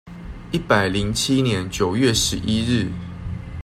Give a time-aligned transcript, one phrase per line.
[0.51, 2.87] 一百零七年九月十一日